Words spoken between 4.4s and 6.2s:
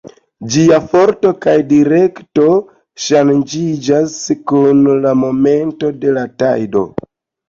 kun la momento de